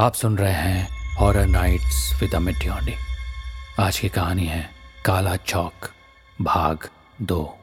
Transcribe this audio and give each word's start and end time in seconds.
आप 0.00 0.14
सुन 0.14 0.38
रहे 0.38 0.52
हैं 0.52 1.14
horror 1.16 1.46
nights 1.46 2.22
with 2.22 2.34
Amit 2.34 2.56
Dhiyondi 2.56 2.92
आज 3.78 3.98
की 3.98 4.08
कहानी 4.08 4.46
है 4.46 4.70
काला 5.04 5.36
चौक, 5.36 5.72
भाग 6.42 6.88
दो। 7.22 7.58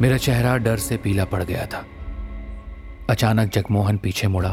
मेरा 0.00 0.16
चेहरा 0.16 0.56
डर 0.56 0.76
से 0.76 0.96
पीला 0.96 1.24
पड़ 1.24 1.42
गया 1.42 1.66
था। 1.66 1.84
अचानक 3.10 3.52
जगमोहन 3.52 3.98
पीछे 3.98 4.28
मुड़ा 4.28 4.50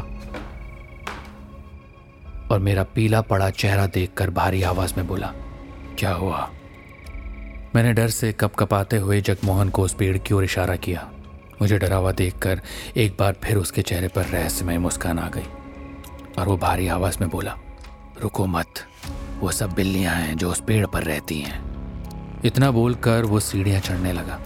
और 2.51 2.59
मेरा 2.59 2.83
पीला 2.83 3.21
पड़ा 3.21 3.49
चेहरा 3.49 3.87
देखकर 3.87 4.29
भारी 4.29 4.63
आवाज़ 4.63 4.93
में 4.97 5.07
बोला, 5.07 5.33
क्या 5.99 6.11
हुआ? 6.11 6.51
मैंने 7.75 7.93
डर 7.93 8.09
से 8.09 8.33
कप 8.33 8.55
कपाते 8.55 8.97
हुए 8.97 9.21
जगमोहन 9.21 9.69
को 9.69 9.81
उस 9.81 9.93
पेड़ 9.93 10.17
की 10.17 10.33
ओर 10.33 10.43
इशारा 10.43 10.75
किया। 10.75 11.11
मुझे 11.61 11.77
डरा 11.77 11.95
हुआ 11.95 12.11
देखकर 12.11 12.61
एक 12.97 13.15
बार 13.19 13.35
फिर 13.43 13.57
उसके 13.57 13.81
चेहरे 13.81 14.07
पर 14.07 14.25
रहस्यमय 14.25 14.77
मुस्कान 14.77 15.19
आ 15.19 15.29
गई 15.29 15.45
और 16.39 16.47
वो 16.47 16.57
भारी 16.57 16.87
आवाज़ 16.87 17.17
में 17.21 17.29
बोला, 17.29 17.55
रुको 18.21 18.45
मत, 18.45 18.73
वो 19.39 19.51
सब 19.51 19.73
बिल्लियाँ 19.73 20.15
हैं 20.15 20.37
जो 20.37 20.51
उस 20.51 20.63
पेड़ 20.67 20.85
पर 20.85 21.03
रहती 21.03 21.39
हैं। 21.41 22.41
इतना 22.45 22.71
बोलकर 22.71 23.25
वो 23.25 23.39
सीढ़ियाँ 23.39 23.79
चढ़ने 23.79 24.13
लगा। 24.13 24.39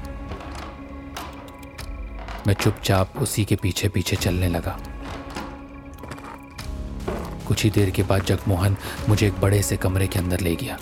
मैं 2.47 2.53
चुपचाप 2.53 3.17
उसी 3.17 3.45
के 3.45 3.55
पीछे 3.55 3.89
पीछे 3.89 4.15
चलने 4.15 4.47
लगा। 4.47 4.79
कुछ 7.47 7.63
ही 7.63 7.69
देर 7.69 7.89
के 7.89 8.03
बाद 8.03 8.23
जगमोहन 8.23 8.77
मुझे 9.09 9.27
एक 9.27 9.39
बड़े 9.41 9.61
से 9.61 9.77
कमरे 9.77 10.07
के 10.07 10.19
अंदर 10.19 10.39
ले 10.39 10.55
गया 10.55 10.77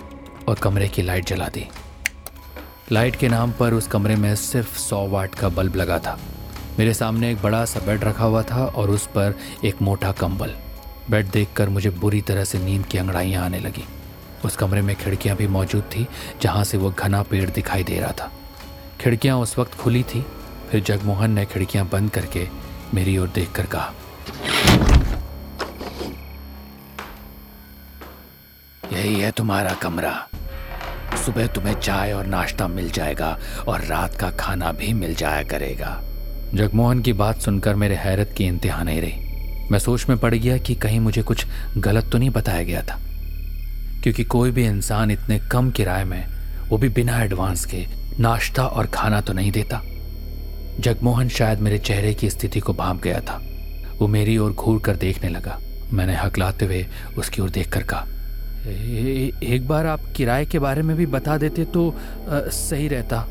और 0.47 0.55
कमरे 0.55 0.87
की 0.87 1.01
लाइट 1.01 1.25
जला 1.25 1.47
दी। 1.47 1.67
लाइट 2.91 3.15
के 3.15 3.27
नाम 3.29 3.51
पर 3.51 3.73
उस 3.73 3.87
कमरे 3.87 4.15
में 4.15 4.35
सिर्फ़ 4.35 4.77
सौ 4.77 4.97
वाट 5.07 5.35
का 5.35 5.47
बल्ब 5.49 5.75
लगा 5.75 5.97
था। 5.99 6.17
मेरे 6.79 6.93
सामने 6.93 7.31
एक 7.31 7.41
बड़ा 7.41 7.63
सा 7.65 7.79
बेड 7.79 8.03
रखा 8.03 8.23
हुआ 8.23 8.41
था 8.43 8.65
और 8.65 8.89
उस 8.89 9.05
पर 9.07 9.35
एक 9.65 9.81
मोटा 9.81 10.11
कंबल। 10.11 10.53
बेड 11.09 11.29
देखकर 11.31 11.69
मुझे 11.69 11.89
बुरी 11.89 12.21
तरह 12.21 12.43
से 12.43 12.59
नींद 12.59 12.85
की 12.85 12.97
अंगड़ाइयाँ 12.97 13.43
आने 13.45 13.59
लगी। 13.59 13.85
उस 14.45 14.55
कमरे 14.55 14.81
में 14.81 14.95
खिड़कियाँ 14.95 15.37
भी 15.37 15.47
मौजूद 15.47 15.83
थी, 15.95 16.07
जहाँ 16.41 16.63
से 16.63 16.77
वो 16.77 16.91
घना 16.91 17.23
पेड़ 17.23 17.49
दिखाई 17.49 17.83
दे 17.83 17.99
रहा 17.99 18.11
था। 18.11 18.31
खिड़कियाँ 19.01 19.37
उस 19.37 19.57
वक्त 19.59 19.75
खुली 19.75 20.03
थी, 20.03 20.25
फिर 20.71 20.83
जगमोहन 20.83 21.31
ने 21.31 21.45
खिड़कियाँ 21.45 21.87
बंद 21.89 22.11
करके 22.11 22.47
मेरी 22.93 23.17
ओर 23.17 23.27
देखकर 23.29 23.65
कहा, 23.65 23.93
यही 28.93 29.19
है 29.19 29.31
तुम्हारा 29.31 29.73
कमरा। 29.73 30.15
सुबह 31.25 31.47
तुम्हें 31.47 31.79
चाय 31.79 32.11
और 32.11 32.25
नाश्ता 32.25 32.67
मिल 32.67 32.89
जाएगा 32.89 33.39
और 33.67 33.81
रात 33.81 34.15
का 34.15 34.31
खाना 34.31 34.71
भी 34.71 34.93
मिल 34.93 35.15
जाया 35.15 35.43
करेगा। 35.43 36.01
जगमोहन 36.53 37.01
की 37.01 37.13
बात 37.13 37.41
सुनकर 37.41 37.75
मेरे 37.75 37.95
हैरत 37.95 38.33
की 38.37 38.43
इंतहा 38.43 38.83
नहीं 38.83 39.01
रही। 39.01 39.13
मैं 39.71 39.79
सोच 39.79 40.09
में 40.09 40.17
पड़ 40.17 40.35
गया 40.35 40.57
कि 40.57 40.75
कहीं 40.75 40.99
मुझे 40.99 41.21
कुछ 41.21 41.45
गलत 41.77 42.09
तो 42.11 42.17
नहीं 42.17 42.29
बताया 42.29 42.63
गया 42.63 42.81
था। 42.81 42.99
क्योंकि 44.03 44.23
कोई 44.23 44.51
भी 44.51 44.65
इंसान 44.65 45.11
इतने 45.11 45.39
कम 45.39 45.71
किराए 45.71 46.03
में, 46.03 46.27
वो 46.69 46.77
भी 46.77 46.89
बिना 46.89 47.23
एडवांस 47.23 47.65
के, 47.65 47.85
नाश्ता 48.19 48.65
और 48.65 48.85
खाना 48.85 49.21
तो 49.21 49.33
नहीं 49.33 49.51
देता। 49.51 49.81
जगमोहन 50.79 51.29
शायद 51.29 51.59
मेरे 51.59 51.77
चेहरे 51.77 52.13
की 52.13 52.29
स्थिति 52.29 52.59
को 52.59 52.73
भाप 52.73 53.01
गया 53.01 53.19
था। 53.19 53.41
वो 53.99 54.07
मेरी 54.07 54.37
ओर 54.37 54.51
घूर 54.51 54.81
कर 54.81 54.95
देखने 54.95 55.29
लगा। 55.29 55.59
मैंने 55.93 56.15
हकलाते 56.15 56.65
हुए 56.65 56.87
उसकी 57.17 57.41
ओर 57.41 57.49
देखकर 57.49 57.83
कहा 57.83 58.07
ए, 58.67 59.31
एक 59.43 59.67
बार 59.67 59.85
आप 59.85 60.01
किराए 60.15 60.45
के 60.45 60.59
बारे 60.59 60.81
में 60.81 60.95
भी 60.97 61.05
बता 61.05 61.37
देते 61.37 61.65
तो 61.65 61.89
आ, 61.89 62.39
सही 62.49 62.87
रहता। 62.87 63.27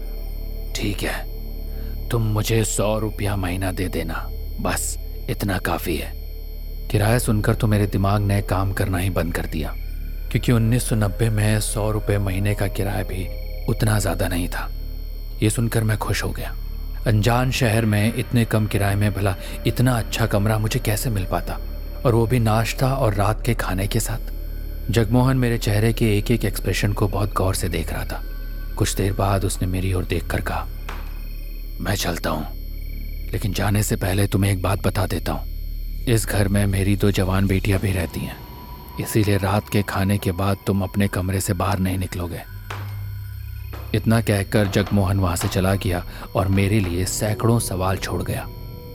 ठीक 0.77 1.03
है। 1.03 2.09
तुम 2.09 2.23
मुझे 2.23 2.65
सौ 2.65 2.99
रुपया 2.99 3.37
महीना 3.37 3.73
दे 3.73 3.89
देना। 3.89 4.31
बस 4.61 4.97
इतना 5.31 5.59
काफ़ी 5.59 5.97
है। 5.97 6.13
किराया 6.91 7.19
सुनकर 7.19 7.55
तो 7.55 7.67
मेरे 7.67 7.87
दिमाग 7.87 8.21
ने 8.23 8.43
काम 8.43 8.73
करना 8.73 8.99
ही 8.99 9.11
बंद 9.11 9.35
कर 9.35 9.47
दिया। 9.47 9.75
क्योंकि 10.33 10.53
1990 10.53 11.31
में 11.31 11.61
सौ 11.61 11.91
रुपये 11.91 12.19
महीने 12.19 12.55
का 12.55 12.67
किराया 12.67 13.03
भी 13.03 13.27
उतना 13.69 13.99
ज़्यादा 13.99 14.29
नहीं 14.29 14.49
था। 14.49 14.69
ये 15.43 15.51
सुनकर 15.51 15.85
मैं 15.85 15.99
खुश 15.99 16.25
हो 16.25 16.31
गया। 16.31 16.55
अनजान 17.07 17.51
शहर 17.51 17.85
में 17.85 18.15
इतने 18.15 18.45
कम 18.45 18.67
किराए 18.67 18.95
में 18.95 19.15
भला 19.15 19.37
इतना 19.67 19.99
अच्छा 19.99 20.27
कमरा 20.27 20.59
मुझे 20.59 20.81
कैसे 20.81 21.11
मिल 21.11 21.25
पाता? 21.25 21.59
और 22.07 22.15
वो 22.15 22.27
भी 22.27 22.39
नाश्ता 22.39 22.95
और 22.95 23.15
रात 23.15 23.43
के 23.47 23.55
खाने 23.55 23.87
के 23.87 24.01
साथ। 24.01 24.34
जगमोहन 24.91 25.37
मेरे 25.37 25.59
चेहरे 25.59 25.93
के 25.93 26.07
एक 26.17 26.31
एक 26.31 26.45
एक्सप्रेशन 26.45 26.93
को 26.93 27.07
बहुत 27.09 27.33
गौर 27.33 27.55
से 27.55 27.69
देख 27.69 27.93
रहा 27.93 28.05
था। 28.05 28.23
कुछ 28.79 28.95
देर 28.95 29.13
बाद 29.13 29.45
उसने 29.45 29.69
मेरी 29.69 29.93
ओर 29.93 30.05
देखकर 30.05 30.41
कहा, 30.41 30.67
मैं 31.81 31.95
चलता 31.95 32.31
हूँ, 32.31 32.47
लेकिन 33.33 33.53
जाने 33.53 33.83
से 33.83 33.97
पहले 33.97 34.27
तुम्हें 34.27 34.51
एक 34.53 34.63
बात 34.63 34.83
बता 34.83 35.07
देता 35.07 35.33
हूँ। 35.33 36.05
इस 36.07 36.27
घर 36.27 36.49
में 36.49 36.67
मेरी 36.67 36.97
दो 36.97 37.11
जवान 37.11 37.47
बेटियाँ 37.47 37.81
भी 37.81 37.93
रहती 37.93 38.21
हैं। 38.21 38.37
इसीलिए 39.01 39.37
रात 39.37 39.69
के 39.69 39.83
खाने 39.83 40.19
के 40.19 40.33
बाद 40.33 40.57
तुम 40.67 40.83
अपने 40.83 41.09
कमरे 41.09 41.41
से 41.41 41.53
बाहर 41.55 41.79
नहीं 41.79 41.99
निकलोगे। 41.99 42.43
इतना 43.95 44.21
कहकर 44.21 44.67
जगमोहन 44.67 45.21
वहाँ 45.21 45.37
से 45.37 45.49
चला 45.49 45.75
गया 45.77 46.05
और 46.37 46.49
मेरे 46.51 46.81
लिए 46.81 47.05
सैकड़ों 47.07 47.59
सवाल 47.61 47.97
छोड़ 47.97 48.23
गया। 48.23 48.47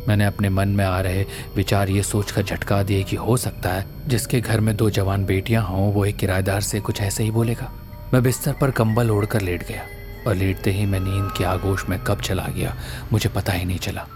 मैंने 0.09 0.25
अपने 0.25 0.49
मन 0.49 0.69
में 0.69 0.83
आ 0.85 0.99
रहे 1.01 1.23
विचार 1.55 1.89
ये 1.89 2.03
सोचकर 2.03 2.43
झटका 2.43 2.81
दिए 2.83 3.03
कि 3.03 3.15
हो 3.15 3.35
सकता 3.37 3.69
है 3.69 4.07
जिसके 4.07 4.39
घर 4.41 4.59
में 4.59 4.75
दो 4.77 4.89
जवान 4.89 5.25
बेटियाँ 5.25 5.63
हों, 5.63 5.91
वो 5.93 6.05
एक 6.05 6.17
किराएदार 6.17 6.61
से 6.61 6.79
कुछ 6.79 7.01
ऐसे 7.01 7.23
ही 7.23 7.31
बोलेगा। 7.31 7.71
मैं 8.13 8.21
बिस्तर 8.23 8.53
पर 8.53 8.71
कंबल 8.71 9.11
ओढ़कर 9.11 9.41
लेट 9.41 9.67
गया 9.67 9.83
और 10.27 10.35
लेटते 10.35 10.71
ही 10.71 10.85
मैं 10.85 10.99
नींद 10.99 11.31
के 11.37 11.43
आगोश 11.43 11.85
में 11.89 11.97
कब 11.99 12.21
चला 12.21 12.47
गया, 12.47 12.75
मुझे 13.11 13.29
पता 13.29 13.53
ही 13.53 13.65
नहीं 13.65 13.79
चला। 13.79 14.07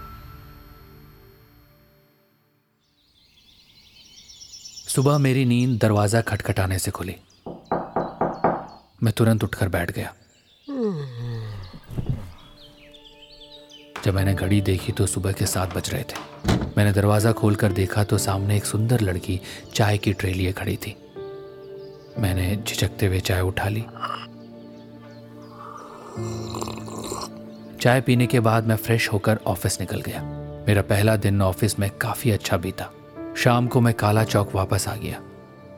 सुबह 4.88 5.18
मेरी 5.18 5.44
नींद 5.44 5.78
दरवाज़ा 5.80 6.20
खटखटाने 6.20 6.78
से 6.78 6.90
खुली। 6.90 7.16
मैं 9.02 9.12
तुरंत 9.12 9.44
उठकर 9.44 9.68
बैठ 9.68 9.90
गया। 9.90 10.12
जब 14.04 14.14
मैंने 14.14 14.34
घड़ी 14.34 14.60
देखी 14.60 14.92
तो 14.92 15.06
सुबह 15.06 15.32
के 15.32 15.46
सात 15.46 15.74
बज 15.76 15.88
रहे 15.90 16.02
थे। 16.02 16.72
मैंने 16.76 16.92
दरवाज़ा 16.92 17.30
खोलकर 17.32 17.72
देखा 17.72 18.02
तो 18.04 18.18
सामने 18.18 18.56
एक 18.56 18.64
सुंदर 18.64 19.00
लड़की 19.00 19.40
चाय 19.74 19.98
की 19.98 20.12
ट्रे 20.12 20.32
लिए 20.32 20.52
खड़ी 20.52 20.76
थी। 20.76 20.96
मैंने 22.18 22.56
झिझकते 22.56 23.06
हुए 23.06 23.20
चाय 23.20 23.40
उठा 23.40 23.68
ली। 23.68 23.84
चाय 27.80 28.00
पीने 28.00 28.26
के 28.26 28.40
बाद 28.40 28.66
मैं 28.66 28.76
फ्रेश 28.76 29.08
होकर 29.12 29.38
ऑफ़िस 29.46 29.80
निकल 29.80 30.00
गया। 30.00 30.22
मेरा 30.68 30.82
पहला 30.82 31.16
दिन 31.16 31.42
ऑफ़िस 31.42 31.78
में 31.78 31.90
काफ़ी 32.00 32.30
अच्छा 32.30 32.56
बीता। 32.56 32.90
शाम 33.36 33.66
को 33.66 33.80
मैं 33.80 33.94
काला 33.94 34.24
चौक 34.24 34.54
वापस 34.54 34.88
आ 34.88 34.94
गया। 34.96 35.20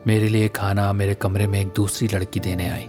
मेरे 0.07 0.29
लिए 0.29 0.49
खाना 0.49 0.93
मेरे 0.93 1.15
कमरे 1.15 1.47
में 1.47 1.61
एक 1.61 1.73
दूसरी 1.77 2.09
लड़की 2.09 2.41
देने 2.41 2.69
आई। 2.71 2.89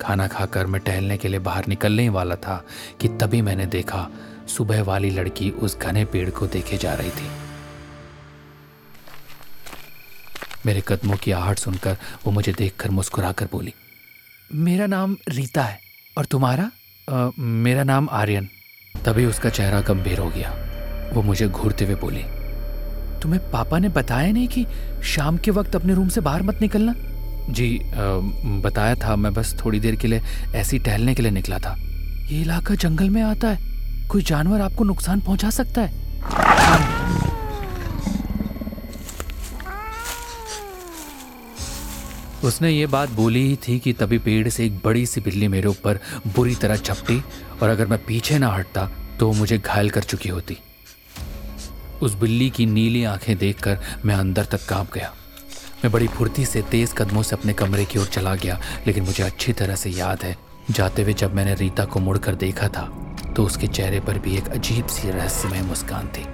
खाना 0.00 0.26
खाकर 0.28 0.66
मैं 0.66 0.80
टहलने 0.80 1.16
के 1.16 1.28
लिए 1.28 1.40
बाहर 1.40 1.66
निकलने 1.68 2.02
ही 2.02 2.08
वाला 2.08 2.34
था 2.36 2.62
कि 3.00 3.08
तभी 3.20 3.42
मैंने 3.42 3.66
देखा 3.66 4.08
सुबह 4.48 4.82
वाली 4.82 5.10
लड़की 5.10 5.50
उस 5.50 5.78
घने 5.78 6.04
पेड़ 6.04 6.28
को 6.30 6.46
देखे 6.46 6.76
जा 6.76 6.94
रही 6.94 7.10
थी। 7.10 7.28
मेरे 10.66 10.82
कदमों 10.88 11.16
की 11.16 11.30
आहट 11.32 11.58
सुनकर 11.58 11.96
वो 12.26 12.32
मुझे 12.32 12.52
देखकर 12.52 12.90
मुस्कुराकर 12.90 13.48
बोली 13.52 13.74
मेरा 14.54 14.86
नाम 14.86 15.16
रीता 15.28 15.62
है 15.62 15.78
और 16.18 16.24
तुम्हारा? 16.24 16.70
आ, 17.10 17.30
मेरा 17.38 17.84
नाम 17.84 18.08
आर्यन। 18.10 18.48
तभी 19.04 19.24
उसका 19.24 19.50
चेहरा 19.50 19.80
गंभीर 19.80 20.18
हो 20.18 20.28
गया। 20.30 20.50
वो 21.12 21.22
मुझे 21.22 21.48
घूरते 21.48 21.84
हुए 21.84 21.94
बोली 21.94 22.22
तुम्हें 23.22 23.50
पापा 23.50 23.78
ने 23.78 23.88
बताया 23.88 24.32
नहीं 24.32 24.48
कि 24.48 24.66
शाम 25.04 25.36
के 25.36 25.50
वक्त 25.50 25.76
अपने 25.76 25.94
रूम 25.94 26.08
से 26.08 26.20
बाहर 26.20 26.42
मत 26.42 26.60
निकलना? 26.62 26.94
जी 27.50 27.78
आ, 27.78 28.02
बताया 28.62 28.94
था। 28.94 29.16
मैं 29.16 29.34
बस 29.34 29.54
थोड़ी 29.64 29.80
देर 29.80 29.96
के 29.96 30.08
लिए 30.08 30.22
ऐसी 30.54 30.78
टहलने 30.78 31.14
के 31.14 31.22
लिए 31.22 31.32
निकला 31.32 31.58
था। 31.58 31.74
ये 32.28 32.40
इलाका 32.40 32.74
जंगल 32.74 33.10
में 33.10 33.22
आता 33.22 33.48
है। 33.48 33.67
कोई 34.08 34.22
जानवर 34.22 34.60
आपको 34.60 34.84
नुकसान 34.84 35.20
पहुँचा 35.20 35.50
सकता 35.50 35.82
है? 35.82 36.06
उसने 42.44 42.70
ये 42.70 42.86
बात 42.86 43.10
बोली 43.10 43.40
ही 43.48 43.56
थी 43.56 43.78
कि 43.78 43.92
तभी 43.92 44.18
पेड़ 44.18 44.48
से 44.48 44.64
एक 44.66 44.76
बड़ी 44.84 45.04
सी 45.06 45.20
बिल्ली 45.20 45.48
मेरे 45.48 45.68
ऊपर 45.68 45.98
बुरी 46.26 46.54
तरह 46.54 46.76
झपटी 46.76 47.22
और 47.62 47.68
अगर 47.68 47.86
मैं 47.86 47.98
पीछे 48.04 48.38
ना 48.38 48.48
हटता 48.48 48.88
तो 49.18 49.32
मुझे 49.32 49.58
घायल 49.58 49.90
कर 49.90 50.02
चुकी 50.02 50.28
होती। 50.28 50.56
उस 52.02 52.14
बिल्ली 52.14 52.48
की 52.50 52.66
नीली 52.66 53.04
आँखें 53.04 53.36
देखकर 53.38 53.78
मैं 54.04 54.14
अंदर 54.14 54.44
तक 54.44 54.66
काँप 54.68 54.92
गया। 54.94 55.12
मैं 55.84 55.92
बड़ी 55.92 56.08
फुर्ती 56.08 56.44
से 56.44 56.62
तेज 56.62 56.92
कदमों 56.98 57.22
से 57.22 57.36
अपने 57.36 57.52
कमरे 57.52 57.84
की 57.84 57.98
ओर 57.98 58.06
चला 58.06 58.34
गया, 58.34 58.60
लेकिन 58.86 59.04
मुझे 59.04 59.22
अच्छी 59.22 59.52
तरह 59.52 59.74
से 59.74 59.90
याद 59.90 60.22
है, 60.22 60.36
जाते 60.70 61.02
हुए 61.02 61.12
जब 61.14 61.34
मैंने 61.34 61.54
रीता 61.54 61.84
को 61.84 62.00
मुड़कर 62.00 62.34
देखा 62.36 62.68
था 62.68 62.90
तो 63.38 63.44
उसके 63.44 63.66
चेहरे 63.66 63.98
पर 64.00 64.18
भी 64.18 64.36
एक 64.36 64.48
अजीब 64.48 64.86
सी 64.86 65.10
रहस्यमय 65.10 65.60
मुस्कान 65.62 66.06
थी। 66.08 66.24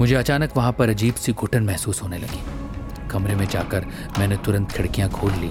मुझे 0.00 0.14
अचानक 0.14 0.56
वहाँ 0.56 0.72
पर 0.72 0.88
अजीब 0.88 1.14
सी 1.14 1.32
घुटन 1.32 1.62
महसूस 1.64 2.02
होने 2.02 2.18
लगी। 2.18 2.40
कमरे 3.10 3.34
में 3.34 3.46
जाकर 3.46 3.86
मैंने 4.18 4.36
तुरंत 4.36 4.72
खिड़कियाँ 4.72 5.08
खोल 5.10 5.32
ली। 5.32 5.50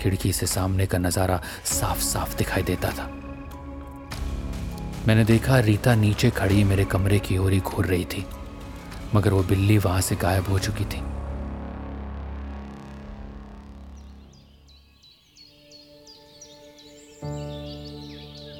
खिड़की 0.00 0.32
से 0.32 0.46
सामने 0.46 0.86
का 0.86 0.98
नज़ारा 0.98 1.40
साफ़ 1.72 2.00
साफ़ 2.02 2.36
दिखाई 2.36 2.62
देता 2.62 2.90
था। 2.90 3.10
मैंने 5.06 5.24
देखा 5.24 5.58
रीता 5.60 5.94
नीचे 5.94 6.30
खड़ी 6.32 6.64
मेरे 6.64 6.84
कमरे 6.86 7.18
की 7.18 7.38
ओर 7.38 7.52
ही 7.52 7.60
घूर 7.60 7.86
रही 7.86 8.04
थी, 8.04 8.26
मगर 9.14 9.32
वो 9.32 9.42
बिल्ली 9.44 9.78
वहाँ 9.78 10.00
से 10.00 10.16
गायब 10.16 10.48
हो 10.48 10.58
चुकी 10.58 10.84
थी। 10.84 11.11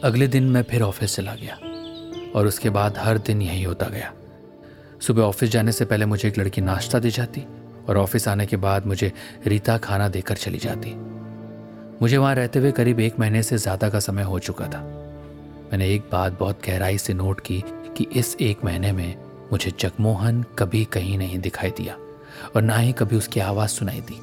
अगले 0.04 0.26
दिन 0.26 0.44
मैं 0.44 0.62
फिर 0.62 0.82
ऑफ़िस 0.82 1.14
चला 1.16 1.34
गया 1.34 1.54
और 2.34 2.46
उसके 2.46 2.70
बाद 2.70 2.96
हर 2.98 3.18
दिन 3.18 3.42
यही 3.42 3.62
होता 3.62 3.86
गया। 3.86 4.12
सुबह 5.00 5.22
ऑफ़िस 5.22 5.50
जाने 5.50 5.72
से 5.72 5.84
पहले 5.84 6.06
मुझे 6.06 6.28
एक 6.28 6.38
लड़की 6.38 6.60
नाश्ता 6.60 6.98
दे 6.98 7.10
जाती 7.10 7.44
और 7.88 7.98
ऑफ़िस 7.98 8.26
आने 8.28 8.46
के 8.46 8.56
बाद 8.56 8.86
मुझे 8.86 9.12
रीता 9.46 9.76
खाना 9.78 10.08
देकर 10.08 10.36
चली 10.36 10.58
जाती। 10.58 10.94
मुझे 12.02 12.16
वहाँ 12.16 12.34
रहते 12.34 12.58
हुए 12.58 12.72
करीब 12.72 13.00
एक 13.00 13.18
महीने 13.20 13.42
से 13.42 13.58
ज़्यादा 13.58 13.88
का 13.88 14.00
समय 14.00 14.22
हो 14.22 14.38
चुका 14.38 14.66
था। 14.66 14.80
मैंने 15.72 15.88
एक 15.94 16.08
बात 16.12 16.38
बहुत 16.38 16.60
गहराई 16.66 16.98
से 16.98 17.14
नोट 17.14 17.40
की 17.40 17.62
कि 17.96 18.06
इस 18.12 18.36
एक 18.40 18.64
महीने 18.64 18.92
में 18.92 19.14
मुझे 19.52 19.72
जगमोहन 19.80 20.42
कभी 20.58 20.84
कहीं 20.84 21.18
नहीं 21.18 21.38
दिखाई 21.38 21.70
दिया 21.70 21.96
और 22.56 22.62
ना 22.62 22.76
ही 22.76 22.92
कभी 22.92 23.16
उसकी 23.16 23.40
आवाज़ 23.40 23.70
सुनाई 23.70 24.00
दी। 24.00 24.18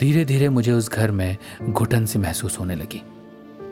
धीरे 0.00 0.24
धीरे 0.24 0.48
मुझे 0.48 0.72
उस 0.72 0.90
घर 0.90 1.10
में 1.10 1.36
घुटन 1.70 2.06
सी 2.06 2.18
महसूस 2.18 2.58
होने 2.60 2.74
लगी। 2.74 3.02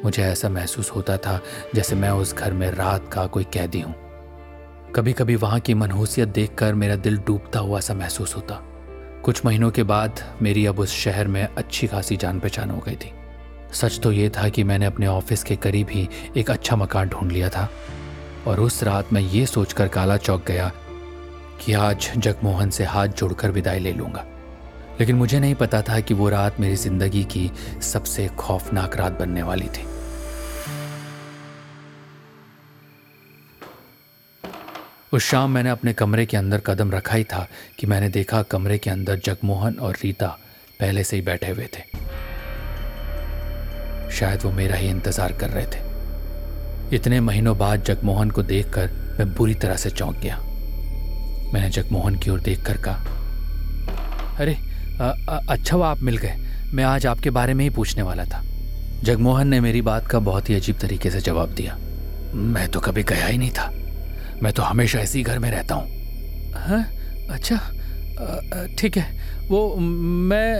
मुझे 0.05 0.23
ऐसा 0.23 0.49
महसूस 0.49 0.91
होता 0.91 1.17
था 1.17 1.41
जैसे 1.75 1.97
मैं 1.97 2.11
उस 2.11 2.35
घर 2.35 2.53
में 2.53 2.71
रात 2.71 3.09
का 3.13 3.27
कोई 3.27 3.45
कैदी 3.45 3.81
हूँ। 3.81 3.95
कभी 4.95 5.13
कभी 5.13 5.37
वहाँ 5.37 5.61
की 5.61 5.75
मनहूसियत 5.75 6.29
देखकर 6.29 6.75
मेरा 6.75 6.97
दिल 6.97 7.19
डूबता 7.19 7.61
हुआ 7.61 7.81
सा 7.81 7.95
महसूस 7.95 8.37
होता। 8.37 8.55
कुछ 9.25 9.45
महीनों 9.47 9.71
के 9.71 9.83
बाद 9.83 10.21
मेरी 10.43 10.67
अब 10.67 10.79
उस 10.79 10.97
शहर 10.97 11.29
में 11.29 11.49
अच्छी 11.57 11.87
खासी 11.87 12.17
जान 12.17 12.41
पहचान 12.41 12.71
हो 12.71 12.79
गई 12.79 12.97
थी। 12.97 13.13
सच 13.73 14.01
तो 14.01 14.13
ये 14.13 14.29
था 14.29 14.49
कि 14.49 14.65
मैंने 14.65 14.87
अपने 14.87 15.07
ऑफ़िस 15.07 15.45
के 15.45 15.57
करीब 15.57 15.87
ही 15.91 16.09
एक 16.37 16.51
अच्छा 16.51 16.77
मकान 16.77 17.09
ढूंढ 17.09 17.33
लिया 17.33 17.49
था। 17.49 17.69
और 18.47 18.61
उस 18.61 18.83
रात 18.83 19.13
मैं 19.13 19.23
ये 19.23 19.47
सोचकर 19.47 19.89
काला 19.89 20.17
चौक 20.17 20.45
गया 20.47 20.73
कि 21.61 21.73
आज 21.73 22.11
जगमोहन 22.17 22.71
से 22.71 22.85
हाथ 22.85 23.09
जोड़कर 23.09 23.51
विदाई 23.51 23.79
ले 23.79 23.93
लूँगा। 23.93 24.27
लेकिन 25.01 25.17
मुझे 25.17 25.39
नहीं 25.41 25.55
पता 25.55 25.81
था 25.83 26.01
कि 26.01 26.15
वो 26.15 26.29
रात 26.29 26.59
मेरी 26.61 26.77
ज़िंदगी 26.77 27.23
की 27.25 27.51
सबसे 27.83 28.27
खौफनाक 28.39 28.97
रात 28.97 29.19
बनने 29.19 29.43
वाली 29.43 29.69
थी। 29.69 29.87
उस 35.13 35.25
शाम 35.25 35.51
मैंने 35.51 35.71
अपने 35.71 35.93
कमरे 35.93 36.25
के 36.27 36.37
अंदर 36.37 36.61
कदम 36.61 36.91
रखा 36.93 37.15
ही 37.15 37.25
था 37.25 37.47
कि 37.79 37.87
मैंने 37.87 38.09
देखा 38.09 38.43
कमरे 38.45 38.79
के 38.79 38.91
अंदर 38.91 39.21
जगमोहन 39.25 39.75
और 39.75 39.97
रीता 40.03 40.27
पहले 40.81 41.05
से 41.05 41.17
ही 41.17 41.23
बैठे 41.23 41.51
हुए 41.51 41.69
थे। 41.77 41.83
शायद 44.11 44.43
वो 44.43 44.51
मेरा 44.53 44.77
ही 44.77 44.89
इंतज़ार 44.89 45.33
कर 45.33 45.51
रहे 45.51 45.67
थे। 45.67 46.97
इतने 46.97 47.21
महीनों 47.21 47.57
बाद 47.59 47.83
जगमोहन 47.85 48.31
को 48.31 48.43
देखकर 48.43 48.91
मैं 49.19 49.33
बुरी 49.35 49.55
तरह 49.55 49.77
से 49.77 49.91
चौंक 49.91 50.17
गया। 50.17 50.37
मैंने 51.55 51.71
जगमोहन 51.71 52.15
की 52.15 52.31
ओर 52.31 52.41
देखकर 52.41 52.77
कहा, 52.83 52.97
अरे 54.39 54.57
आ, 55.01 55.11
अच्छा 55.51 55.77
वो 55.77 55.83
आप 55.83 56.03
मिल 56.03 56.17
गए। 56.17 56.35
मैं 56.75 56.85
आज 56.85 57.07
आपके 57.07 57.31
बारे 57.31 57.55
में 57.55 57.65
ही 57.65 57.71
पूछने 57.71 58.03
वाला 58.03 58.25
था। 58.25 58.43
जगमोहन 59.05 59.49
ने 59.49 59.61
मेरी 59.61 59.83
बात 59.83 60.07
का 60.07 60.19
बहुत 60.19 60.51
ही 60.51 60.55
अजीब 60.55 60.77
तरीके 60.77 61.11
से 61.11 61.21
जवाब 61.21 61.51
दिया। 61.51 61.77
मैं 62.35 62.69
तो 62.69 62.81
कभी 62.81 63.03
गया 63.03 63.27
ही 63.27 63.39
नहीं 63.39 63.51
था। 63.51 63.71
मैं 64.43 64.53
तो 64.53 64.63
हमेशा 64.63 65.01
इसी 65.01 65.23
घर 65.23 65.39
में 65.39 65.51
रहता 65.51 65.75
हूँ। 65.75 66.53
हाँ? 66.57 66.85
अच्छा। 67.31 67.61
ठीक 68.79 68.97
है। 68.97 69.47
वो 69.49 69.75
मैं 69.77 70.55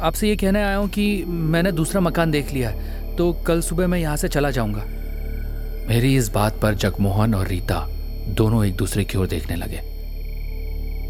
आपसे 0.00 0.28
ये 0.28 0.36
कहने 0.36 0.62
आया 0.62 0.76
हूँ 0.76 0.88
कि 0.88 1.24
मैंने 1.24 1.72
दूसरा 1.72 2.00
मकान 2.00 2.30
देख 2.30 2.52
लिया 2.52 2.70
है 2.70 3.16
तो 3.16 3.32
कल 3.46 3.60
सुबह 3.60 3.86
मैं 3.86 3.98
यहाँ 3.98 4.16
से 4.16 4.28
चला 4.28 4.50
जाऊँगा। 4.50 4.84
मेरी 5.88 6.16
इस 6.16 6.28
बात 6.28 6.60
पर 6.62 6.74
जगमोहन 6.74 7.34
और 7.34 7.46
रीता 7.46 7.86
दोनों 8.28 8.64
एक 8.66 8.76
दूसरे 8.76 9.04
की 9.04 9.18
ओर 9.18 9.26
देखने 9.26 9.56
लगे। 9.56 9.80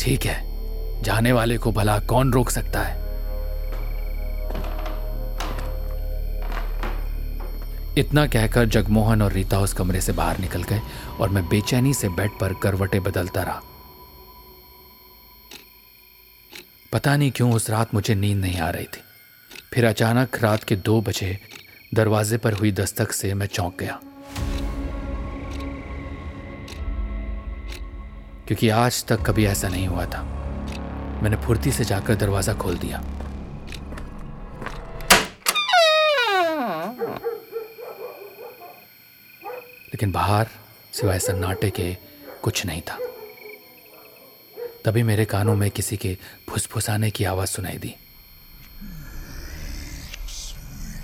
ठीक 0.00 0.26
है। 0.26 0.53
जाने 1.04 1.32
वाले 1.32 1.58
को 1.58 1.72
भला 1.72 1.98
कौन 1.98 2.32
रोक 2.32 2.50
सकता 2.50 2.80
है? 2.82 3.04
इतना 7.98 8.26
कहकर 8.26 8.64
जगमोहन 8.64 9.22
और 9.22 9.32
रीता 9.32 9.58
उस 9.58 9.72
कमरे 9.72 10.00
से 10.00 10.12
बाहर 10.12 10.38
निकल 10.38 10.62
गए 10.62 10.80
और 11.20 11.28
मैं 11.28 11.48
बेचैनी 11.48 11.94
से 11.94 12.08
बेड 12.08 12.30
पर 12.40 12.54
करवटे 12.54 13.00
बदलता 13.00 13.42
रहा। 13.42 13.60
पता 16.92 17.16
नहीं 17.16 17.30
क्यों 17.30 17.52
उस 17.52 17.70
रात 17.70 17.94
मुझे 17.94 18.14
नींद 18.14 18.38
नहीं 18.38 18.58
आ 18.58 18.70
रही 18.70 18.84
थी। 18.84 19.00
फिर 19.72 19.84
अचानक 19.84 20.38
रात 20.42 20.64
के 20.64 20.76
दो 20.76 21.00
बजे 21.00 21.38
दरवाजे 21.94 22.36
पर 22.36 22.52
हुई 22.52 22.72
दस्तक 22.72 23.12
से 23.12 23.34
मैं 23.34 23.46
चौंक 23.46 23.76
गया। 23.80 24.00
क्योंकि 28.46 28.68
आज 28.68 29.04
तक 29.04 29.20
कभी 29.22 29.46
ऐसा 29.46 29.68
नहीं 29.68 29.88
हुआ 29.88 30.06
था। 30.06 30.43
मैंने 31.24 31.36
फुर्ती 31.36 31.72
से 31.72 31.84
जाकर 31.84 32.14
दरवाज़ा 32.14 32.54
खोल 32.54 32.78
दिया। 32.78 32.98
लेकिन 39.84 40.12
बाहर, 40.12 40.46
सिवाय 40.92 41.18
सन्नाटे 41.18 41.70
के, 41.70 41.96
कुछ 42.42 42.66
नहीं 42.66 42.82
था। 42.82 42.98
तभी 44.84 45.02
मेरे 45.02 45.24
कानों 45.24 45.56
में 45.56 45.70
किसी 45.70 45.96
के 45.96 46.18
फुसफुसाने 46.50 47.10
की 47.10 47.24
आवाज़ 47.24 47.48
सुनाई 47.48 47.76
दी। 47.76 47.94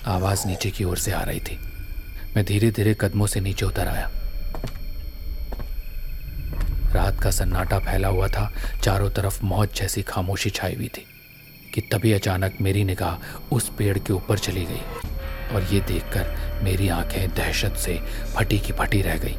आवाज़ 0.07 0.47
नीचे 0.47 0.71
की 0.71 0.85
ओर 0.85 0.99
से 0.99 1.13
आ 1.13 1.23
रही 1.23 1.41
थी। 1.41 1.57
मैं 2.37 2.45
धीरे 2.45 2.71
धीरे 2.71 2.97
कदमों 3.01 3.27
से 3.27 3.41
नीचे 3.41 3.67
उतर 3.67 3.89
आया 3.89 4.11
रात 6.95 7.10
का 7.23 7.31
सन्नाटा 7.31 7.79
फैला 7.79 8.09
हुआ 8.09 8.29
था, 8.29 8.51
चारों 8.83 9.11
तरफ़ 9.11 9.45
मौत 9.45 9.75
जैसी 9.75 10.03
खामोशी 10.03 10.51
छाई 10.51 10.75
हुई 10.75 10.89
थी, 10.89 11.07
कि 11.75 11.81
तभी 11.81 12.13
अचानक 12.13 12.57
मेरी 12.61 12.85
निगाह 12.85 13.55
उस 13.55 13.69
पेड़ 13.79 13.99
के 13.99 14.13
ऊपर 14.13 14.39
चली 14.39 14.65
गई, 14.65 14.83
और 15.55 15.69
ये 15.73 15.81
देखकर 15.81 16.61
मेरी 16.65 16.89
आँखें 16.89 17.29
दहशत 17.29 17.77
से 17.77 17.99
फटी 18.37 18.59
की 18.59 18.73
फटी 18.73 19.03
रह 19.03 19.19
गई। 19.19 19.37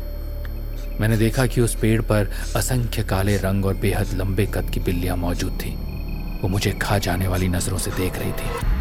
मैंने 1.00 1.18
देखा 1.18 1.46
कि 1.46 1.62
उस 1.62 1.76
पेड़ 1.76 2.02
पर 2.02 2.32
असंख्य 2.56 3.04
काले 3.04 3.38
रंग 3.38 3.66
और 3.66 3.74
बेहद 3.74 4.14
लंबे 4.14 4.46
कद 4.46 4.70
की 4.70 4.80
बिल्लियाँ 4.80 5.18
मौजूद 5.18 5.60
थी। 5.62 5.76
वो 6.42 6.48
मुझे 6.48 6.72
खा 6.72 6.98
जाने 6.98 7.28
वाली 7.28 7.48
नज़रों 7.48 7.78
से 7.78 7.92
देख 7.92 8.18
रही 8.18 8.32
थी। 8.32 8.80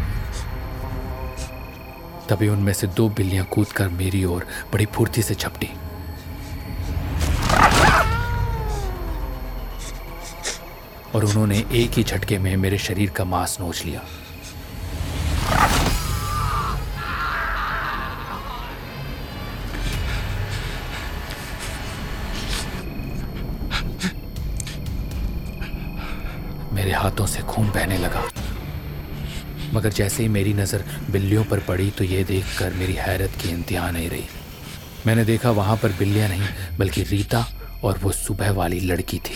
तभी 2.29 2.47
उनमें 2.47 2.73
से 2.73 2.87
दो 2.87 3.07
बिल्लियाँ 3.09 3.45
कूदकर 3.45 3.87
मेरी 3.89 4.23
ओर 4.25 4.45
बड़ी 4.73 4.85
फुर्ती 4.85 5.21
से 5.21 5.35
झपटी 5.35 5.69
और 11.15 11.25
उन्होंने 11.25 11.63
एक 11.73 11.91
ही 11.91 12.03
झटके 12.03 12.37
में 12.39 12.55
मेरे 12.57 12.77
शरीर 12.79 13.09
का 13.09 13.23
मांस 13.25 13.57
नोच 13.61 13.83
लिया। 13.85 14.01
मेरे 26.73 26.91
हाथों 26.91 27.25
से 27.25 27.41
खून 27.43 27.67
बहने 27.69 27.97
लगा। 27.97 28.23
मगर 29.73 29.89
जैसे 29.91 30.23
ही 30.23 30.29
मेरी 30.29 30.53
नज़र 30.53 30.83
बिल्लियों 31.11 31.43
पर 31.43 31.59
पड़ी 31.59 31.89
तो 31.91 32.03
ये 32.03 32.23
देखकर 32.23 32.73
मेरी 32.73 32.93
हैरत 32.93 33.37
की 33.41 33.49
इंतहा 33.49 33.89
नहीं 33.91 34.09
रही। 34.09 34.25
मैंने 35.07 35.25
देखा 35.25 35.51
वहाँ 35.51 35.75
पर 35.77 35.91
बिल्लियाँ 35.99 36.29
नहीं, 36.29 36.47
बल्कि 36.77 37.03
रीता 37.03 37.45
और 37.83 37.97
वो 37.97 38.11
सुबह 38.11 38.51
वाली 38.51 38.79
लड़की 38.79 39.19
थी। 39.19 39.35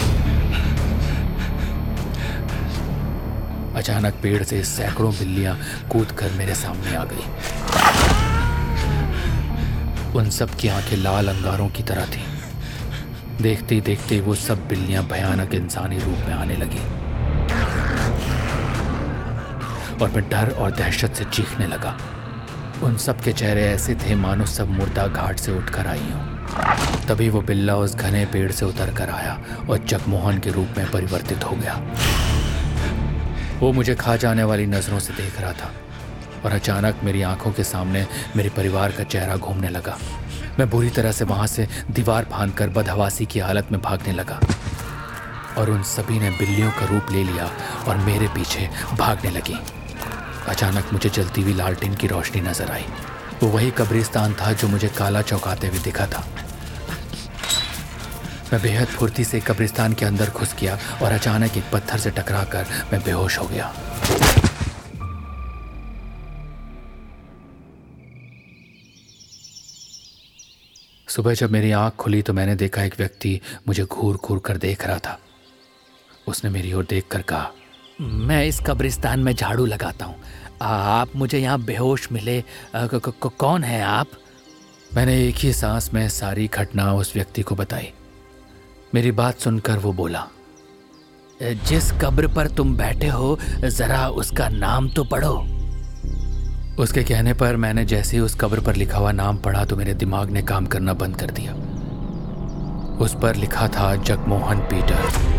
अचानक 3.85 4.13
पेड़ 4.13 4.43
से 4.43 4.63
सैकड़ों 4.63 5.11
बिल्लियाँ 5.13 5.55
कूदकर 5.91 6.31
मेरे 6.31 6.53
सामने 6.55 6.95
आ 6.95 7.03
गई। 7.03 7.25
उन 10.17 10.29
सब 10.29 10.55
की 10.55 10.67
आँखें 10.67 10.95
लाल 10.97 11.27
अंगारों 11.27 11.67
की 11.69 11.83
तरह 11.83 12.05
थी। 12.05 12.23
देखते 13.43 13.79
देखते 13.81 14.19
वो 14.21 14.35
सब 14.35 14.67
बिल्लियाँ 14.67 15.03
भयानक 15.03 15.53
इंसानी 15.53 15.99
रूप 15.99 16.25
में 16.27 16.33
आने 16.33 16.55
लगी। 16.55 16.81
और 20.01 20.11
मैं 20.15 20.29
डर 20.29 20.51
और 20.51 20.71
दहशत 20.71 21.13
से 21.13 21.25
चीखने 21.25 21.67
लगा। 21.67 21.97
उन 22.83 22.97
सब 22.97 23.21
के 23.21 23.33
चेहरे 23.33 23.67
ऐसे 23.67 23.95
थे 23.95 24.15
मानो 24.15 24.45
सब 24.45 24.69
मुर्दा 24.69 25.07
घाट 25.07 25.39
से 25.39 25.51
उठकर 25.51 25.87
आई 25.87 26.09
हूँ। 26.11 27.05
तभी 27.07 27.29
वो 27.29 27.41
बिल्ला 27.41 27.75
उस 27.75 27.95
घने 27.95 28.25
पेड़ 28.25 28.51
से 28.51 28.65
उतर 28.65 28.93
कर 28.93 29.09
आया 29.09 29.39
और 29.69 29.77
जगमोहन 29.77 30.39
के 30.39 30.49
रूप 30.49 30.77
में 30.77 30.91
परिवर्तित 30.91 31.43
हो 31.43 31.55
गया। 31.55 31.81
वो 33.59 33.71
मुझे 33.73 33.95
खा 33.95 34.15
जाने 34.15 34.43
वाली 34.43 34.65
नज़रों 34.65 34.99
से 34.99 35.13
देख 35.13 35.39
रहा 35.41 35.51
था 35.53 35.71
और 36.45 36.51
अचानक 36.51 36.99
मेरी 37.03 37.21
आँखों 37.21 37.51
के 37.51 37.63
सामने 37.63 38.05
मेरे 38.35 38.49
परिवार 38.49 38.91
का 38.91 39.03
चेहरा 39.03 39.35
घूमने 39.37 39.69
लगा। 39.69 39.97
मैं 40.59 40.69
बुरी 40.69 40.89
तरह 40.89 41.11
से 41.11 41.25
वहाँ 41.25 41.47
से 41.47 41.67
दीवार 41.91 42.25
फांद 42.31 42.53
कर 42.53 42.69
बदहवासी 42.69 43.25
की 43.25 43.39
हालत 43.39 43.71
में 43.71 43.81
भागने 43.81 44.13
लगा 44.13 44.39
और 45.57 45.69
उन 45.69 45.83
सभी 45.83 46.19
ने 46.19 46.29
बिल्लियों 46.29 46.71
का 46.71 46.85
रूप 46.85 47.11
ले 47.11 47.23
लिया 47.23 47.49
और 47.87 47.97
मेरे 47.97 48.27
पीछे 48.27 48.69
भागने 48.99 49.31
लगी। 49.31 49.57
अचानक 50.47 50.93
मुझे 50.93 51.09
जलती 51.09 51.41
हुई 51.41 51.53
लालटेन 51.53 51.95
की 51.95 52.07
रोशनी 52.07 52.41
नज़र 52.41 52.71
आई। 52.71 52.85
वो 53.43 53.49
वही 53.49 53.71
कब्रिस्तान 53.71 54.33
था 54.33 54.51
जो 54.53 54.67
मुझे 54.67 54.87
काला 54.97 55.21
चौकाते 55.21 55.67
हुए 55.67 55.79
दिखा 55.79 56.05
था। 56.07 56.25
मैं 58.45 58.61
बेहद 58.61 58.87
फुर्ती 58.87 59.23
से 59.23 59.39
कब्रिस्तान 59.39 59.93
के 59.93 60.05
अंदर 60.05 60.29
घुस 60.29 60.55
गया 60.59 60.77
और 61.01 61.11
अचानक 61.11 61.57
एक 61.57 61.63
पत्थर 61.73 61.97
से 61.97 62.11
टकरा 62.11 62.43
कर 62.43 62.65
मैं 62.93 63.01
बेहोश 63.03 63.37
हो 63.39 63.47
गया। 63.47 63.73
सुबह 71.07 71.33
जब 71.33 71.51
मेरी 71.51 71.71
आँख 71.71 71.95
खुली 71.95 72.21
तो 72.21 72.33
मैंने 72.33 72.55
देखा 72.55 72.83
एक 72.83 72.95
व्यक्ति 72.97 73.39
मुझे 73.67 73.83
घूर 73.83 74.17
घूर 74.17 74.39
कर 74.39 74.57
देख 74.57 74.85
रहा 74.87 74.97
था। 74.99 75.17
उसने 76.27 76.49
मेरी 76.49 76.73
ओर 76.73 76.85
देख 76.89 77.07
कर 77.11 77.21
कहा, 77.21 77.51
मैं 78.01 78.43
इस 78.45 78.59
कब्रिस्तान 78.59 79.19
में 79.19 79.33
झाड़ू 79.33 79.65
लगाता 79.65 80.05
हूँ। 80.05 80.15
आप 80.61 81.15
मुझे 81.15 81.39
यहाँ 81.39 81.59
बेहोश 81.61 82.07
मिले। 82.11 82.43
कौन 82.75 83.63
है 83.63 83.81
आप? 83.83 84.07
मैंने 84.95 85.21
एक 85.27 85.35
ही 85.35 85.53
सांस 85.53 85.89
में 85.93 86.07
सारी 86.11 86.47
घटना 86.47 86.93
उस 86.93 87.13
व्यक्ति 87.15 87.41
को 87.41 87.55
बताई। 87.55 87.91
मेरी 88.93 89.11
बात 89.11 89.39
सुनकर 89.39 89.77
वो 89.77 89.91
बोला, 89.93 90.25
जिस 91.39 91.91
कब्र 92.01 92.27
पर 92.27 92.47
तुम 92.47 92.75
बैठे 92.77 93.07
हो, 93.07 93.37
जरा 93.61 94.07
उसका 94.09 94.47
नाम 94.49 94.89
तो 94.89 95.03
पढ़ो। 95.03 95.33
उसके 96.79 97.03
कहने 97.03 97.33
पर 97.33 97.55
मैंने 97.55 97.85
जैसे 97.85 98.17
ही 98.17 98.23
उस 98.23 98.35
कब्र 98.35 98.59
पर 98.61 98.75
लिखा 98.75 98.97
हुआ 98.97 99.11
नाम 99.11 99.37
पढ़ा 99.37 99.65
तो 99.65 99.75
मेरे 99.75 99.93
दिमाग 99.93 100.29
ने 100.29 100.41
काम 100.43 100.65
करना 100.65 100.93
बंद 100.93 101.17
कर 101.17 101.31
दिया। 101.31 101.53
उस 102.97 103.15
पर 103.21 103.35
लिखा 103.35 103.67
था, 103.67 103.95
जगमोहन 103.95 104.59
पीटर। 104.71 105.33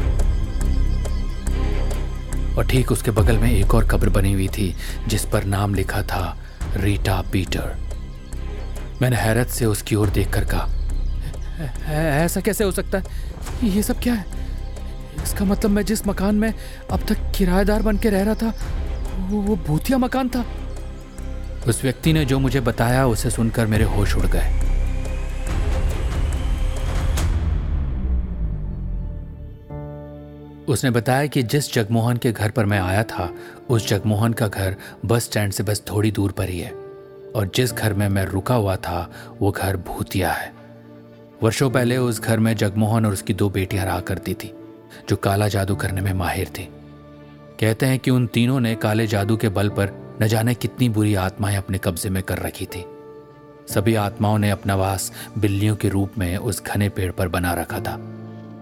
और 2.59 2.67
ठीक 2.67 2.93
उसके 2.93 3.11
बगल 3.11 3.39
में 3.39 3.51
एक 3.51 3.75
और 3.75 3.89
कब्र 3.89 4.09
बनी 4.11 4.33
हुई 4.33 4.49
थी, 4.49 4.75
जिस 5.09 5.25
पर 5.25 5.45
नाम 5.47 5.75
लिखा 5.75 6.03
था, 6.03 6.37
रीटा 6.77 7.21
पीटर। 7.33 7.77
मैंने 9.03 9.17
हैरत 9.17 9.49
से 9.49 9.65
उसकी 9.67 9.95
ओर 9.95 10.11
देखकर 10.11 10.45
कहा 10.45 10.69
ऐसा 11.89 12.41
कैसे 12.41 12.65
हो 12.65 12.71
सकता 12.71 12.99
है? 12.99 13.05
ये 13.65 13.83
सब 13.83 14.01
क्या 14.01 14.15
है? 14.15 14.25
इसका 15.25 15.45
मतलब 15.45 15.71
मैं 15.71 15.85
जिस 15.85 16.07
मकान 16.07 16.35
में 16.35 16.55
अब 16.91 17.01
तक 17.01 17.17
किराएदार 17.39 17.83
बन 17.83 17.97
के 17.97 18.11
रह 18.11 18.23
रहा 18.23 18.35
था, 18.35 18.55
वो 19.31 19.41
वो 19.41 19.57
भूतिया 19.57 19.99
मकान 19.99 20.29
था। 20.29 20.45
उस 21.69 21.83
व्यक्ति 21.83 22.13
ने 22.13 22.25
जो 22.25 22.39
मुझे 22.39 22.61
बताया, 22.61 23.07
उसे 23.07 23.31
सुनकर 23.31 23.67
मेरे 23.67 23.85
होश 23.85 24.17
उड़ 24.17 24.27
गए। 24.27 24.61
उसने 30.69 30.91
बताया 30.91 31.27
कि 31.27 31.43
जिस 31.43 31.75
जगमोहन 31.75 32.17
के 32.17 32.33
घर 32.33 32.51
पर 32.51 32.65
मैं 32.65 32.81
आया 32.81 33.03
था, 33.03 33.35
उस 33.69 33.89
जगमोहन 33.89 34.33
का 34.33 34.49
घर 34.49 34.77
बस 35.05 35.23
स्टैंड 35.23 35.53
से 35.53 35.63
बस 35.63 35.83
थोड़ी 35.91 36.11
दूर 36.11 36.33
पर 36.33 36.49
ही 36.49 36.61
है। 36.61 36.71
और 37.37 37.51
जिस 37.55 37.73
घर 37.73 37.95
में 37.95 38.09
मैं 38.09 38.25
रुका 38.25 38.55
हुआ 38.55 38.77
था, 38.77 39.11
वो 39.41 39.51
घर 39.51 39.77
भूतिया 39.77 40.33
है। 40.33 40.56
वर्षों 41.43 41.71
पहले 41.71 41.97
उस 41.97 42.21
घर 42.21 42.39
में 42.39 42.57
जगमोहन 42.57 43.07
और 43.07 43.13
उसकी 43.13 43.35
दो 43.35 43.51
बेटियाँ 43.51 43.85
रहा 43.87 44.01
करती 44.01 44.35
थी, 44.35 44.55
जो 45.09 45.17
काला 45.17 45.49
जादू 45.49 45.75
करने 45.75 46.01
में 46.01 46.13
माहिर 46.13 46.49
थी। 46.49 46.69
कहते 47.61 47.87
हैं 47.87 47.99
कि 47.99 48.11
उन 48.11 48.27
तीनों 48.27 48.61
ने 48.61 48.75
काले 48.75 49.07
जादू 49.07 49.37
के 49.37 49.49
बल 49.49 49.69
पर 49.69 50.17
न 50.23 50.27
जाने 50.27 50.55
कितनी 50.55 50.89
बुरी 50.89 51.15
आत्माएँ 51.15 51.57
अपने 51.57 51.79
कब्जे 51.79 52.11
में 52.11 52.23
कर 52.23 52.39
रखी 52.39 52.67
थी। 52.67 52.85
सभी 53.75 53.95
आत्माओं 53.95 54.39
ने 54.39 54.51
अपना 54.51 54.75
वास 54.75 55.13
बिल्लियों 55.39 55.77
के 55.77 55.89
रूप 55.89 56.13
में 56.19 56.37
उस 56.37 56.65
घने 56.65 56.89
पेड़ 56.89 57.13
पर 57.13 57.29
बना 57.29 57.55
रखा 57.55 57.81
था। 57.81 57.93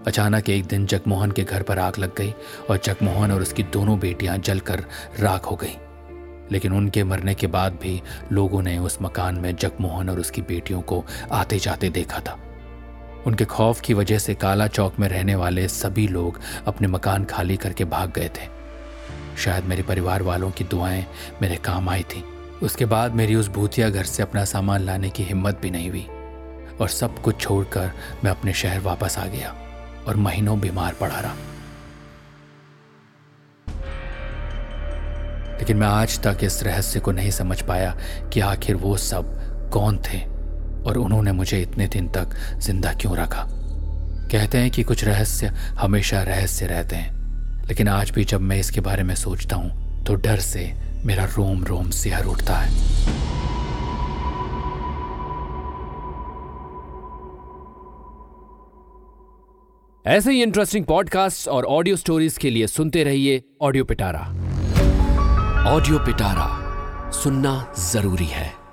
अचानक 0.07 0.49
एक 0.49 0.65
दिन 0.65 0.85
जगमोहन 0.85 1.31
के 1.31 1.43
घर 1.43 1.61
पर 1.61 1.79
आग 1.79 1.93
लग 1.99 2.15
गई 2.15 2.33
और 2.69 2.79
जगमोहन 2.83 3.31
और 3.31 3.41
उसकी 3.41 3.63
दोनों 3.63 3.99
बेटियाँ 3.99 4.37
जलकर 4.37 4.85
राख 5.19 5.45
हो 5.45 5.55
गईं। 5.55 5.77
लेकिन 6.51 6.73
उनके 6.73 7.03
मरने 7.03 7.33
के 7.33 7.47
बाद 7.47 7.73
भी 7.73 8.01
लोगों 8.31 8.61
ने 8.61 8.77
उस 8.77 8.97
मकान 9.01 9.35
में 9.35 9.55
जगमोहन 9.55 10.09
और 10.09 10.19
उसकी 10.19 10.41
बेटियों 10.41 10.81
को 10.81 11.05
आते 11.31 11.59
जाते 11.59 11.89
देखा 11.89 12.19
था। 12.19 12.39
उनके 13.27 13.45
खौफ 13.45 13.81
की 13.81 13.93
वजह 13.93 14.17
से 14.17 14.33
काला 14.33 14.67
चौक 14.67 14.99
में 14.99 15.07
रहने 15.07 15.35
वाले 15.35 15.67
सभी 15.67 16.07
लोग 16.07 16.39
अपने 16.67 16.87
मकान 16.87 17.23
खाली 17.23 17.57
करके 17.57 17.85
भाग 17.85 18.11
गए 18.11 18.29
थे। 18.29 18.47
शायद 19.37 19.63
मेरे 19.63 19.83
परिवार 19.83 20.23
वालों 20.23 20.51
की 20.51 20.63
दुआएँ 20.63 21.05
मेरे 21.41 21.55
काम 21.55 21.89
आई 21.89 22.03
थी। 22.03 22.23
उसके 22.63 22.85
बाद 22.85 23.13
मेरी 23.13 23.35
उस 23.35 23.47
भूतिया 23.47 23.89
घर 23.89 24.03
से 24.03 24.23
अपना 24.23 24.45
सामान 24.45 24.81
लाने 24.81 25.09
की 25.09 25.23
हिम्मत 25.23 25.59
भी 25.61 25.69
नहीं 25.69 25.89
हुई 25.89 26.07
और 26.81 26.87
सब 26.87 27.21
कुछ 27.21 27.39
छोड़कर 27.39 27.91
मैं 28.23 28.31
अपने 28.31 28.53
शहर 28.53 28.79
वापस 28.79 29.17
आ 29.17 29.25
गया 29.25 29.55
और 30.07 30.15
महीनों 30.15 30.59
बीमार 30.59 30.93
पड़ा 30.93 31.19
रहा। 31.19 31.35
लेकिन 35.57 35.77
मैं 35.77 35.87
आज 35.87 36.19
तक 36.19 36.37
इस 36.43 36.63
रहस्य 36.63 36.99
को 36.99 37.11
नहीं 37.11 37.31
समझ 37.31 37.61
पाया 37.61 37.97
कि 38.33 38.39
आखिर 38.39 38.75
वो 38.75 38.97
सब 38.97 39.25
कौन 39.73 39.97
थे। 39.97 40.34
और 40.87 40.97
उन्होंने 40.97 41.31
मुझे 41.31 41.61
इतने 41.61 41.87
दिन 41.87 42.07
तक 42.07 42.35
ज़िंदा 42.57 42.93
क्यों 42.93 43.15
रखा? 43.17 43.45
कहते 44.31 44.57
हैं 44.57 44.71
कि 44.71 44.83
कुछ 44.83 45.03
रहस्य 45.03 45.47
हमेशा 45.79 46.21
रहस्य 46.23 46.67
रहते 46.67 46.95
हैं। 46.95 47.13
लेकिन 47.67 47.87
आज 47.87 48.11
भी 48.11 48.23
जब 48.23 48.41
मैं 48.41 48.59
इसके 48.59 48.81
बारे 48.81 49.03
में 49.03 49.15
सोचता 49.15 49.55
हूँ 49.55 50.03
तो 50.03 50.15
डर 50.15 50.39
से 50.39 50.71
मेरा 51.05 51.25
रोम 51.37 51.63
रोम 51.63 51.89
सिहर 51.89 52.25
उठता 52.25 52.55
है। 52.55 52.73
ऐसे 60.05 60.31
ही 60.31 60.41
इंटरेस्टिंग 60.43 60.85
पॉडकास्ट 60.85 61.47
और 61.47 61.65
ऑडियो 61.65 61.95
स्टोरीज 61.95 62.37
के 62.37 62.49
लिए 62.49 62.67
सुनते 62.67 63.03
रहिए 63.03 63.41
ऑडियो 63.61 63.83
पिटारा 63.83 64.19
ऑडियो 65.67 65.99
पिटारा 65.99 67.11
सुनना 67.11 67.73
ज़रूरी 67.79 68.25
है। 68.25 68.64